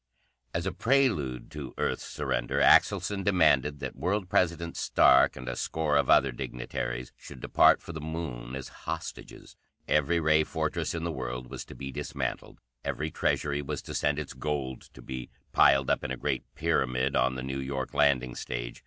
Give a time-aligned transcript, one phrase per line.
[0.51, 5.95] As a prelude to Earth's surrender, Axelson demanded that World President Stark and a score
[5.95, 9.55] of other dignitaries should depart for the Moon as hostages.
[9.87, 14.17] Every ray fortress in the world was to be dismantled, every treasury was to send
[14.17, 18.33] its gold to be piled up in a great pyramid on the New York landing
[18.33, 18.79] stage.